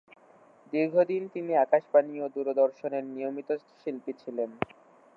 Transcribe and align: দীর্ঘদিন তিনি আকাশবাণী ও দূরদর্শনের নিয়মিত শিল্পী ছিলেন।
দীর্ঘদিন 0.73 1.23
তিনি 1.33 1.51
আকাশবাণী 1.57 2.15
ও 2.19 2.35
দূরদর্শনের 2.35 3.03
নিয়মিত 3.07 3.49
শিল্পী 3.79 4.13
ছিলেন। 4.21 4.49